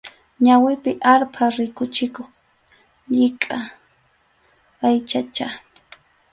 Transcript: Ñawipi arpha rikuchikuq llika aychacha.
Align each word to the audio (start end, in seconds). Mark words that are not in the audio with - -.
Ñawipi 0.45 0.91
arpha 1.13 1.45
rikuchikuq 1.57 2.29
llika 3.11 3.57
aychacha. 4.85 5.47